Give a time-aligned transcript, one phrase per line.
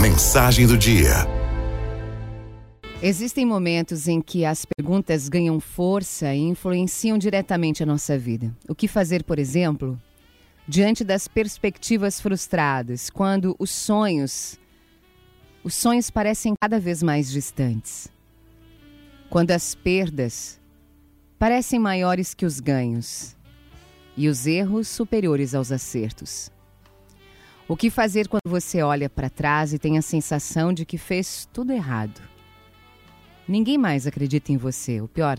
[0.00, 1.26] Mensagem do dia.
[3.02, 8.54] Existem momentos em que as perguntas ganham força e influenciam diretamente a nossa vida.
[8.68, 10.00] O que fazer, por exemplo,
[10.66, 14.58] diante das perspectivas frustradas, quando os sonhos
[15.64, 18.08] os sonhos parecem cada vez mais distantes.
[19.30, 20.58] Quando as perdas
[21.38, 23.36] parecem maiores que os ganhos
[24.16, 26.50] e os erros superiores aos acertos.
[27.68, 31.48] O que fazer quando você olha para trás e tem a sensação de que fez
[31.52, 32.20] tudo errado?
[33.46, 35.38] Ninguém mais acredita em você, o pior,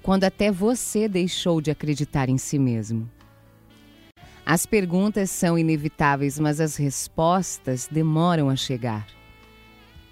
[0.00, 3.10] quando até você deixou de acreditar em si mesmo.
[4.46, 9.06] As perguntas são inevitáveis, mas as respostas demoram a chegar.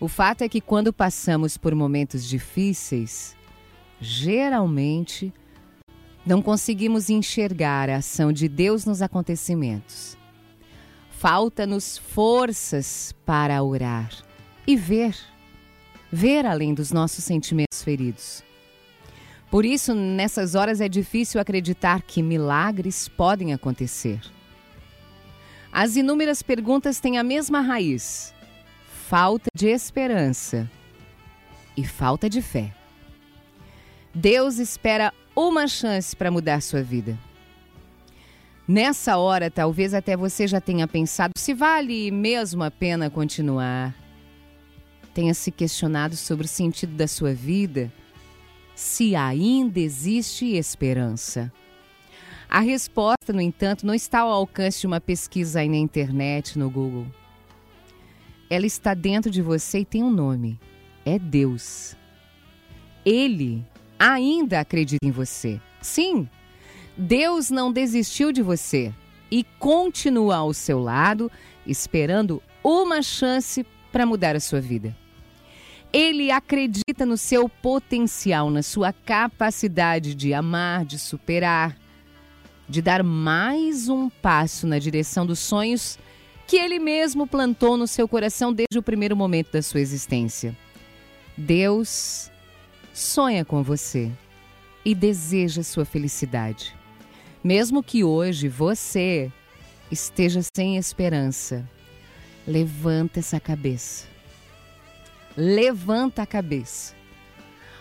[0.01, 3.37] O fato é que quando passamos por momentos difíceis,
[4.01, 5.33] geralmente
[6.27, 10.18] não conseguimos enxergar a ação de Deus nos acontecimentos.
[11.19, 14.09] Falta-nos forças para orar
[14.65, 15.17] e ver,
[16.13, 18.45] ver além dos nossos sentimentos feridos.
[19.51, 24.21] Por isso, nessas horas é difícil acreditar que milagres podem acontecer.
[25.73, 28.33] As inúmeras perguntas têm a mesma raiz:
[29.09, 30.71] falta de esperança
[31.77, 32.73] e falta de fé.
[34.15, 37.19] Deus espera uma chance para mudar sua vida.
[38.69, 43.95] Nessa hora, talvez até você já tenha pensado se vale mesmo a pena continuar.
[45.15, 47.91] Tenha se questionado sobre o sentido da sua vida,
[48.75, 51.51] se ainda existe esperança.
[52.47, 56.69] A resposta, no entanto, não está ao alcance de uma pesquisa aí na internet, no
[56.69, 57.07] Google.
[58.51, 60.61] Ela está dentro de você e tem um nome:
[61.07, 61.97] é Deus.
[63.03, 63.65] Ele
[63.99, 65.59] ainda acredita em você.
[65.81, 66.29] Sim,
[66.99, 68.93] Deus não desistiu de você
[69.31, 71.31] e continua ao seu lado,
[71.65, 74.97] esperando uma chance para mudar a sua vida.
[75.93, 81.79] Ele acredita no seu potencial, na sua capacidade de amar, de superar,
[82.69, 85.99] de dar mais um passo na direção dos sonhos
[86.49, 90.57] que ele mesmo plantou no seu coração desde o primeiro momento da sua existência.
[91.37, 92.31] Deus
[92.93, 94.11] sonha com você
[94.85, 96.78] e deseja sua felicidade.
[97.43, 99.31] Mesmo que hoje você
[99.91, 101.69] esteja sem esperança,
[102.47, 104.07] levanta essa cabeça.
[105.37, 106.95] Levanta a cabeça.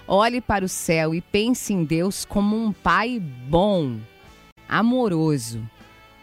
[0.08, 3.98] Olhe para o céu e pense em Deus como um pai bom,
[4.70, 5.68] amoroso,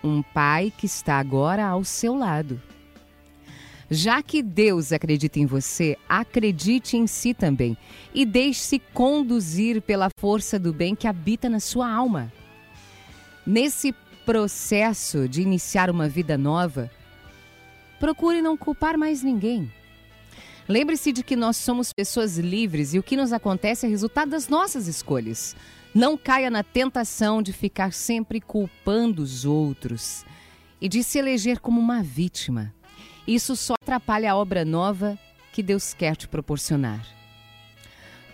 [0.03, 2.63] um pai que está agora ao seu lado.
[3.91, 7.77] Já que Deus acredita em você, acredite em si também
[8.15, 12.33] e deixe-se conduzir pela força do bem que habita na sua alma.
[13.47, 13.93] Nesse
[14.25, 16.91] processo de iniciar uma vida nova,
[18.01, 19.71] procure não culpar mais ninguém.
[20.67, 24.49] Lembre-se de que nós somos pessoas livres e o que nos acontece é resultado das
[24.49, 25.55] nossas escolhas.
[25.95, 30.25] Não caia na tentação de ficar sempre culpando os outros
[30.81, 32.75] e de se eleger como uma vítima.
[33.27, 35.19] Isso só atrapalha a obra nova
[35.53, 37.07] que Deus quer te proporcionar.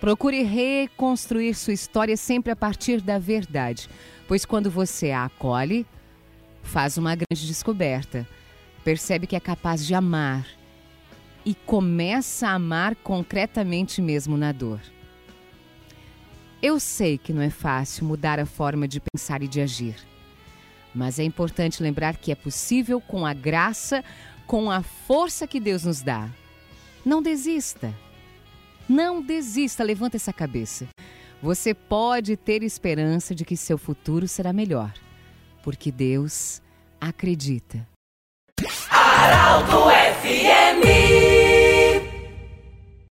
[0.01, 3.87] Procure reconstruir sua história sempre a partir da verdade,
[4.27, 5.87] pois quando você a acolhe,
[6.63, 8.27] faz uma grande descoberta.
[8.83, 10.47] Percebe que é capaz de amar
[11.45, 14.81] e começa a amar concretamente mesmo na dor.
[16.63, 19.97] Eu sei que não é fácil mudar a forma de pensar e de agir,
[20.95, 24.03] mas é importante lembrar que é possível com a graça,
[24.47, 26.27] com a força que Deus nos dá.
[27.05, 27.95] Não desista.
[28.91, 30.89] Não desista, levanta essa cabeça.
[31.41, 34.93] Você pode ter esperança de que seu futuro será melhor,
[35.63, 36.61] porque Deus
[37.01, 37.87] acredita.
[38.91, 39.77] Aralto
[40.21, 41.30] FMI